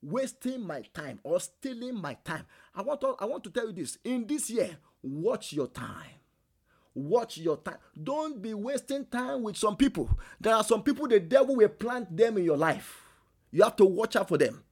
[0.04, 2.44] wasting my time or stealing my time.
[2.74, 3.98] I want to, I want to tell you this.
[4.04, 6.10] In this year, watch your time.
[6.94, 7.78] Watch your time.
[8.00, 10.08] Don't be wasting time with some people.
[10.40, 13.02] There are some people the devil will plant them in your life.
[13.50, 14.62] You have to watch out for them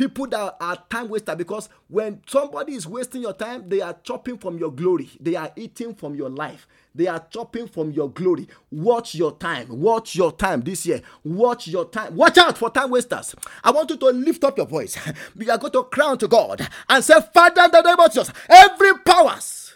[0.00, 4.38] people that are time waster because when somebody is wasting your time they are chopping
[4.38, 5.10] from your glory.
[5.20, 6.66] They are eating from your life.
[6.94, 8.48] They are chopping from your glory.
[8.70, 9.66] Watch your time.
[9.68, 11.02] Watch your time this year.
[11.22, 12.16] Watch your time.
[12.16, 13.34] Watch out for time wasters.
[13.62, 14.96] I want you to lift up your voice.
[15.38, 18.32] You are going to crown to god and say father in the name of jesus
[18.48, 19.74] every powers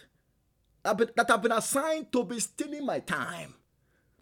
[0.84, 3.54] that have been assigned to be stealing my time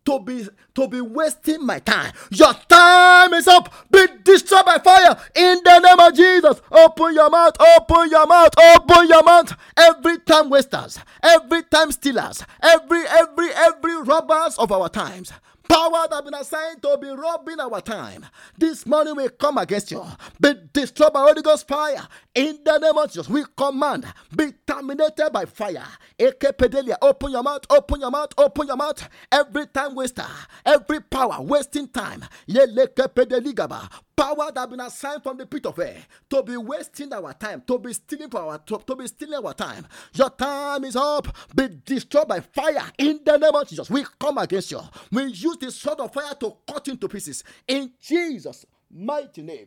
[0.05, 2.13] to be to be wasting my time.
[2.31, 3.73] Your time is up.
[3.91, 6.61] Be destroyed by fire in the name of Jesus.
[6.71, 9.55] Open your mouth, open your mouth, open your mouth.
[9.77, 15.33] Every time wasters, every time stealers, every every every robbers of our times
[15.73, 18.27] power that been assigned to be robbing our time.
[18.59, 20.05] This morning we come against you.
[20.41, 22.07] Be destroyed by Holy Ghost fire.
[22.35, 24.05] In the name of Jesus, we command,
[24.37, 25.87] be terminated by fire.
[26.19, 29.09] Ekepedelia, open your mouth, open your mouth, open your mouth.
[29.31, 30.27] Every time waster,
[30.67, 32.25] every power wasting time.
[32.49, 33.89] Yelekepedeligaba
[34.23, 35.97] power that been assigned from the pit of air
[36.31, 39.85] to be wasting our time, to be stealing our to, to be stealing our time.
[40.15, 41.27] Your time is up.
[41.57, 43.91] Be destroyed by fire in the name of Jesus.
[43.91, 44.81] We come against you.
[45.11, 47.43] We use the sword of fire to cut into pieces.
[47.67, 49.67] In Jesus' mighty name,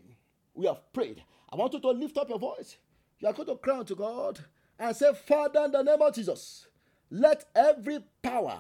[0.54, 1.22] we have prayed.
[1.52, 2.78] I want you to lift up your voice.
[3.20, 4.40] You are going to cry to God
[4.80, 6.68] and say, Father, in the name of Jesus,
[7.12, 8.60] let every power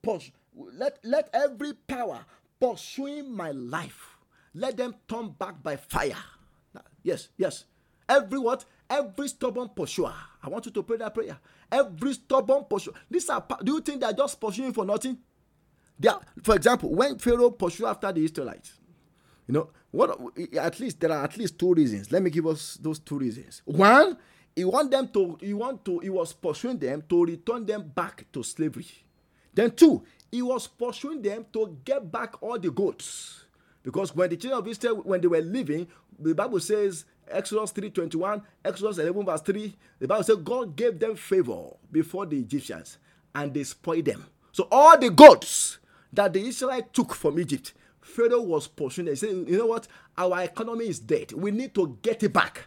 [0.00, 2.24] push, let, let every power
[2.58, 4.09] pursuing my life
[4.54, 6.16] let them turn back by fire.
[7.02, 7.64] Yes, yes.
[8.08, 8.64] Every what?
[8.88, 10.12] Every stubborn pursuer.
[10.42, 11.38] I want you to pray that prayer.
[11.70, 12.94] Every stubborn pursuer.
[13.10, 13.44] These are.
[13.62, 15.16] Do you think they are just pursuing for nothing?
[15.98, 18.72] They are, for example, when Pharaoh pursued after the Israelites,
[19.46, 20.18] you know what?
[20.58, 22.10] At least there are at least two reasons.
[22.10, 23.62] Let me give us those two reasons.
[23.64, 24.16] One,
[24.56, 25.38] he want them to.
[25.40, 26.00] He want to.
[26.00, 28.86] He was pursuing them to return them back to slavery.
[29.54, 33.44] Then two, he was pursuing them to get back all the goods
[33.82, 35.86] because when the children of Israel, when they were living,
[36.18, 41.16] the Bible says, Exodus 3:21, Exodus 11, verse 3, the Bible says God gave them
[41.16, 42.98] favor before the Egyptians
[43.34, 44.26] and they spoiled them.
[44.52, 45.78] So all the gods
[46.12, 49.14] that the Israelites took from Egypt, Pharaoh was pursuing them.
[49.14, 49.86] He said, You know what?
[50.18, 51.32] Our economy is dead.
[51.32, 52.66] We need to get it back.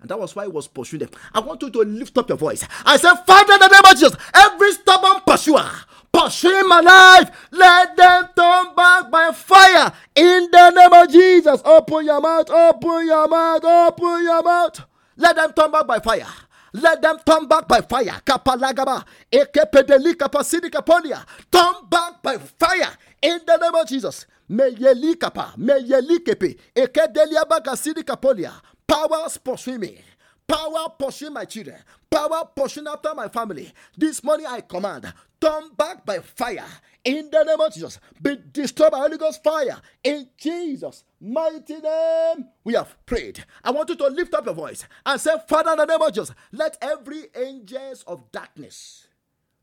[0.00, 1.10] And that was why he was pursuing them.
[1.32, 2.66] I want you to lift up your voice.
[2.84, 5.70] I said, Father, in the name of Jesus, every stubborn pursuer
[6.12, 11.60] pursuing my life, let them turn back by fire in the name of Jesus.
[11.64, 14.80] Open your mouth, open your mouth, open your mouth.
[15.16, 16.26] Let them turn back by fire.
[16.72, 18.20] Let them turn back by fire.
[18.24, 19.04] Kapalagaba.
[19.32, 21.24] Ekepedeli kapasidi kapolia.
[21.50, 22.90] Turn back by fire
[23.22, 24.26] in the name of Jesus.
[24.50, 25.54] Meyeli kapa.
[25.58, 26.56] Meyeli kepe.
[26.74, 28.52] Ekedelia bagasidi kapolia.
[28.86, 30.00] Powers pursue me.
[30.46, 31.78] Power pushing my children.
[32.10, 33.72] Power pushing after my family.
[33.96, 36.66] This morning I command, turn back by fire.
[37.04, 39.80] In the name of Jesus, be destroyed by Holy Ghost fire.
[40.02, 43.44] In Jesus' mighty name, we have prayed.
[43.62, 46.12] I want you to lift up your voice and say, Father, in the name of
[46.12, 49.08] Jesus, let every angels of darkness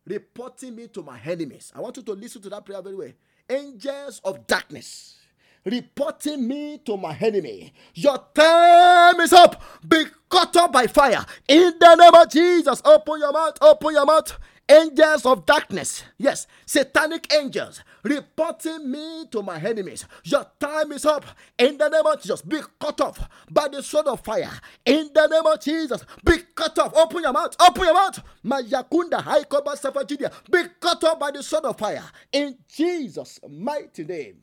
[0.06, 1.72] reporting me to my enemies.
[1.76, 3.12] I want you to listen to that prayer very well.
[3.50, 5.21] Angels of darkness
[5.66, 7.74] reporting me to my enemy.
[7.94, 9.62] Your time is up.
[9.88, 11.26] Be cut off by fire.
[11.48, 14.38] In the name of Jesus, open your mouth, open your mouth.
[14.70, 20.06] Angels of darkness, yes, satanic angels reporting me to my enemies.
[20.24, 21.26] Your time is up.
[21.58, 23.20] In the name of Jesus, be cut off
[23.50, 24.52] by the sword of fire.
[24.86, 26.96] In the name of Jesus, be cut off.
[26.96, 28.24] Open your mouth, open your mouth.
[28.46, 32.06] Mayakunda, Haikoba Safajidia, be cut off by the sword of fire.
[32.32, 34.38] In Jesus' mighty name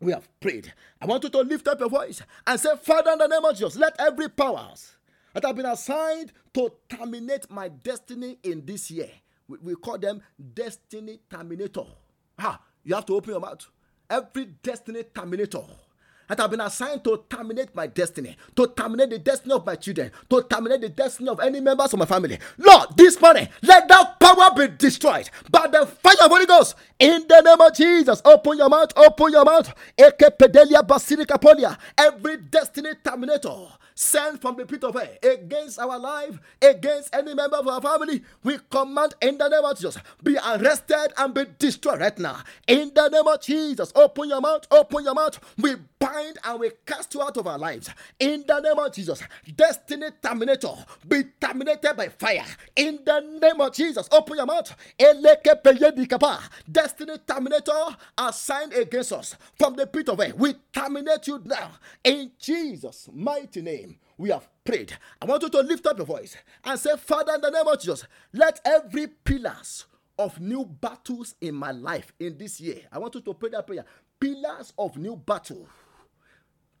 [0.00, 0.72] we have prayed.
[1.00, 3.54] I want you to lift up your voice and say, Father, in the name of
[3.54, 4.96] Jesus, let every powers
[5.32, 9.10] that have been assigned to terminate my destiny in this year,
[9.48, 10.22] we, we call them
[10.54, 11.84] destiny terminator.
[12.38, 13.66] Ah, you have to open your mouth.
[14.08, 15.62] Every destiny terminator
[16.28, 20.10] that have been assigned to terminate my destiny, to terminate the destiny of my children,
[20.30, 22.38] to terminate the destiny of any members of my family.
[22.58, 26.74] Lord, this morning, let that power be destroyed by the fire of Holy Ghost.
[26.98, 29.72] In the name of Jesus, open your mouth, open your mouth.
[31.98, 37.56] Every destiny terminator sent from the pit of hell against our life, against any member
[37.56, 42.00] of our family, we command in the name of Jesus, be arrested and be destroyed
[42.00, 42.38] right now.
[42.68, 45.40] In the name of Jesus, open your mouth, open your mouth.
[45.58, 47.88] We bind and we cast you out of our lives.
[48.20, 49.22] In the name of Jesus,
[49.56, 50.74] destiny terminator,
[51.08, 52.44] be terminated by fire.
[52.76, 54.74] In the name of Jesus, open your mouth.
[56.70, 60.32] Destiny terminator assigned against us from the pit of hell.
[60.36, 61.70] We terminate you now.
[62.04, 63.85] In Jesus' mighty name,
[64.18, 64.96] we have prayed.
[65.20, 67.78] I want you to lift up your voice and say, Father, in the name of
[67.80, 69.86] Jesus, let every pillars
[70.18, 72.80] of new battles in my life in this year.
[72.90, 73.84] I want you to pray that prayer.
[74.18, 75.68] Pillars of new battle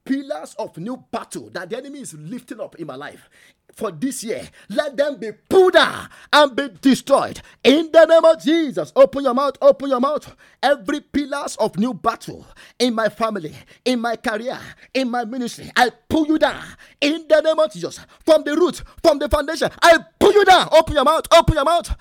[0.06, 3.28] pillars of new battle that the enemy is lifting up in my life
[3.76, 7.40] for this year, let them be pulled down and be destroyed.
[7.62, 10.34] In the name of Jesus, open your mouth, open your mouth.
[10.62, 12.46] Every pillars of new battle
[12.78, 13.54] in my family,
[13.84, 14.58] in my career,
[14.94, 16.64] in my ministry, I pull you down.
[17.02, 20.68] In the name of Jesus, from the root, from the foundation, I pull you down.
[20.72, 21.94] Open your mouth, open your mouth.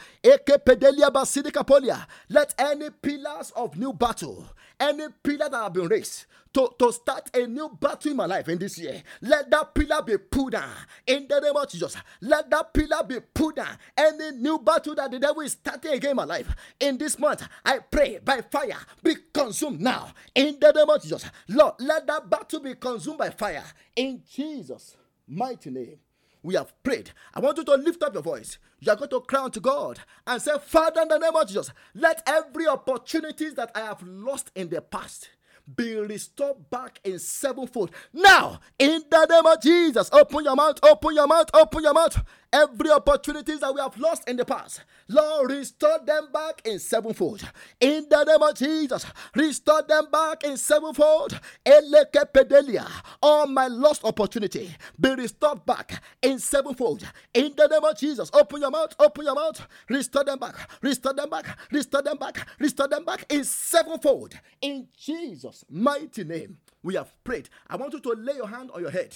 [2.30, 4.46] Let any pillars of new battle,
[4.80, 8.48] any pillar that have been raised to, to start a new battle in my life
[8.48, 9.04] in this year.
[9.22, 10.70] Let that pillar be pulled down
[11.06, 11.96] in the name of Jesus.
[12.22, 13.78] Let that pillar be pulled down.
[13.98, 17.48] Any new battle that the devil is starting again in my life in this month,
[17.64, 21.26] I pray by fire be consumed now in the name of Jesus.
[21.48, 23.64] Lord, let that battle be consumed by fire
[23.96, 24.96] in Jesus'
[25.28, 26.00] mighty name.
[26.44, 27.10] We have prayed.
[27.34, 28.60] I want you to lift up your voice.
[28.80, 31.72] You are going to cry unto God and say, Father, in the name of Jesus,
[31.96, 35.30] let every opportunities that I have lost in the past
[35.74, 37.92] be restored back in sevenfold.
[38.14, 42.24] Now, in the name of Jesus, open your mouth, open your mouth, open your mouth.
[42.56, 47.42] Every opportunities that we have lost in the past, Lord, restore them back in sevenfold.
[47.82, 51.38] In the name of Jesus, restore them back in sevenfold.
[51.66, 52.90] Elekepedelia,
[53.22, 57.04] all my lost opportunity, be restored back in sevenfold.
[57.34, 61.14] In the name of Jesus, open your mouth, open your mouth, restore them back, restore
[61.14, 64.34] them back, restore them back, restore them back in sevenfold.
[64.62, 67.50] In Jesus' mighty name, we have prayed.
[67.68, 69.14] I want you to lay your hand on your head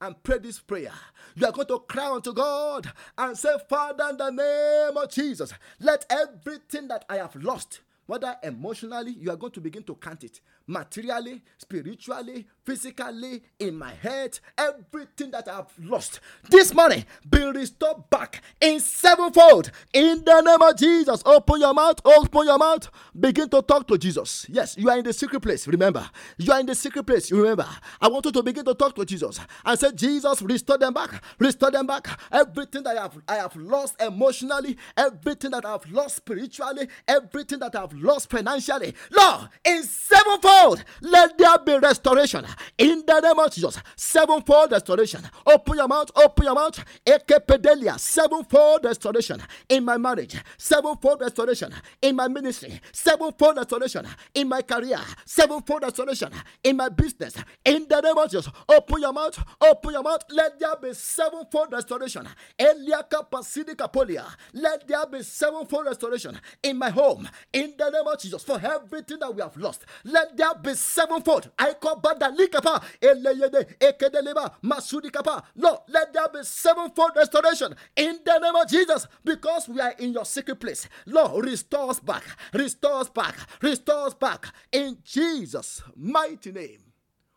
[0.00, 0.92] and pray this prayer.
[1.34, 5.52] You are going to cry unto God and say, Father, in the name of Jesus,
[5.80, 10.24] let everything that I have lost, whether emotionally, you are going to begin to count
[10.24, 16.20] it materially, spiritually, physically, in my head, everything that I've lost.
[16.50, 19.70] This money be restored back in sevenfold.
[19.92, 23.96] In the name of Jesus, open your mouth, open your mouth, begin to talk to
[23.96, 24.46] Jesus.
[24.48, 25.68] Yes, you are in the secret place.
[25.68, 26.08] Remember,
[26.38, 27.30] you are in the secret place.
[27.30, 27.66] Remember,
[28.00, 31.22] I want you to begin to talk to Jesus and say, Jesus, restore them back,
[31.38, 32.08] restore them back.
[32.32, 37.60] Everything that I have, I have lost emotionally, everything that I have lost spiritually, everything
[37.60, 38.94] that I have lost financially.
[39.10, 40.84] Lord, in sevenfold sevenfold.
[41.02, 42.44] Let there be restoration
[42.78, 43.78] in the name of Jesus.
[43.96, 45.22] Sevenfold restoration.
[45.46, 46.84] Open your mouth, open your mouth.
[47.04, 47.98] Ekepedelia.
[47.98, 50.36] Sevenfold restoration in my marriage.
[50.58, 52.80] Sevenfold restoration in my ministry.
[52.92, 54.98] Sevenfold restoration in my career.
[55.24, 56.30] Sevenfold restoration
[56.64, 57.34] in my business.
[57.64, 58.52] In the name of Jesus.
[58.68, 60.22] Open your mouth, open your mouth.
[60.30, 62.28] Let there be sevenfold restoration.
[62.58, 64.24] Eliaka Pasidikapolia.
[64.54, 67.28] Let there be sevenfold restoration in my home.
[67.52, 68.42] In the name of Jesus.
[68.42, 69.84] For everything that we have lost.
[70.04, 71.50] Let there there be sevenfold.
[71.58, 75.44] I call Bada Likapa, Eleyede, Ekedeleba, Masudi Kapa.
[75.56, 80.12] Lord, let there be sevenfold restoration in the name of Jesus because we are in
[80.12, 80.88] your secret place.
[81.06, 86.82] Lord, restore us back, restore us back, restore us back in Jesus' mighty name.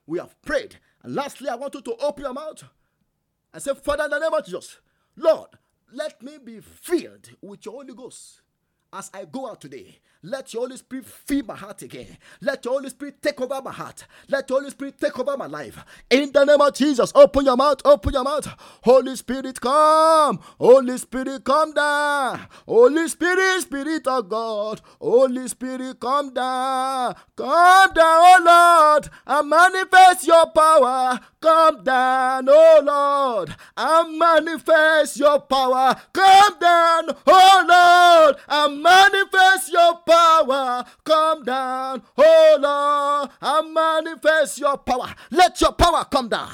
[0.05, 0.77] We have prayed.
[1.03, 2.63] And lastly, I want you to open your mouth
[3.53, 4.79] and say, Father, in the name of Jesus,
[5.15, 5.49] Lord,
[5.91, 8.41] let me be filled with your Holy Ghost
[8.93, 9.99] as I go out today.
[10.21, 12.17] Let your Holy Spirit fill my heart again.
[12.41, 14.05] Let your Holy Spirit take over my heart.
[14.27, 15.81] Let your Holy Spirit take over my life.
[16.09, 18.45] In the name of Jesus, open your mouth, open your mouth.
[18.83, 20.39] Holy Spirit, come.
[20.59, 22.47] Holy Spirit, come down.
[22.67, 24.81] Holy Spirit, Spirit of God.
[24.99, 27.15] Holy Spirit, come down.
[27.37, 31.17] Come down, oh Lord, and manifest your power.
[31.39, 35.95] Come down, oh Lord, and manifest your power.
[36.11, 40.85] Come down, oh Lord, and manifest your power.
[41.03, 45.13] come down, oh Lord, and manifest your power.
[45.31, 46.51] Let your power come down.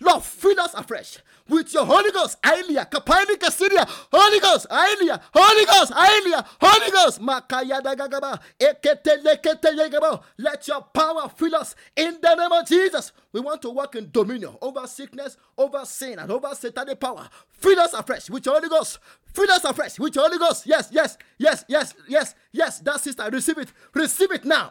[0.00, 1.18] Lord, fill us afresh
[1.50, 2.40] with your Holy Ghost.
[2.42, 10.68] Ailia, Kapanika Syria, Holy Ghost, Ailia, Holy Ghost, Ailia, Holy Ghost, Makaya Dagagaba, Ekete Let
[10.68, 13.12] your power fill us in the name of Jesus.
[13.32, 17.28] We want to walk in dominion over sickness, over sin, and over satanic power.
[17.48, 18.98] Fill us afresh with your Holy Ghost.
[19.32, 20.66] Fill us afresh with your Holy Ghost.
[20.66, 22.80] Yes, yes, yes, yes, yes, yes.
[22.80, 23.72] That sister, receive it.
[23.94, 24.70] Receive it now.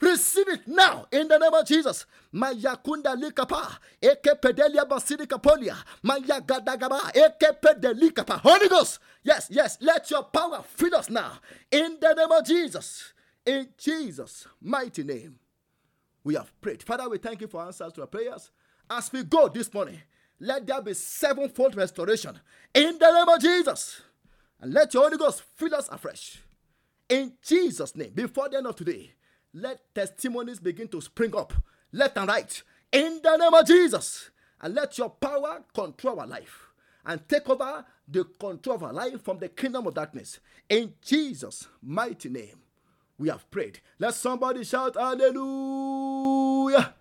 [0.00, 2.06] Receive it now in the name of Jesus.
[2.34, 3.78] Mayakunda likapa.
[4.02, 5.76] Eke pedelia basilika polia.
[6.04, 7.14] Mayagadagaba.
[7.14, 8.40] Eke pedelikapa.
[8.40, 8.98] Holy Ghost.
[9.22, 9.78] Yes, yes.
[9.80, 11.32] Let your power fill us now
[11.70, 13.12] in the name of Jesus.
[13.46, 15.38] In Jesus' mighty name,
[16.24, 16.82] we have prayed.
[16.82, 18.50] Father, we thank you for answers to our prayers.
[18.90, 20.00] As we go this morning,
[20.44, 22.38] let there be sevenfold restoration
[22.74, 24.02] in the name of Jesus.
[24.60, 26.38] And let your Holy Ghost fill us afresh.
[27.08, 29.12] In Jesus' name, before the end of today,
[29.54, 31.52] let testimonies begin to spring up
[31.92, 34.30] left and right in the name of Jesus.
[34.60, 36.68] And let your power control our life
[37.06, 40.40] and take over the control of our life from the kingdom of darkness.
[40.68, 42.60] In Jesus' mighty name,
[43.18, 43.80] we have prayed.
[43.98, 46.94] Let somebody shout hallelujah.